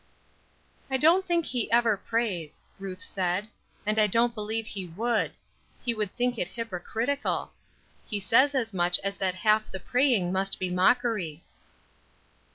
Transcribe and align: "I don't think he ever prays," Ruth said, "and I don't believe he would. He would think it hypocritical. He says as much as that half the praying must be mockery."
"I 0.89 0.97
don't 0.97 1.27
think 1.27 1.45
he 1.45 1.71
ever 1.71 1.95
prays," 1.95 2.63
Ruth 2.79 3.01
said, 3.01 3.49
"and 3.85 3.99
I 3.99 4.07
don't 4.07 4.33
believe 4.33 4.65
he 4.65 4.87
would. 4.87 5.33
He 5.85 5.93
would 5.93 6.15
think 6.15 6.39
it 6.39 6.47
hypocritical. 6.47 7.51
He 8.07 8.19
says 8.19 8.55
as 8.55 8.73
much 8.73 8.97
as 9.03 9.17
that 9.17 9.35
half 9.35 9.71
the 9.71 9.79
praying 9.79 10.31
must 10.31 10.57
be 10.59 10.71
mockery." 10.71 11.43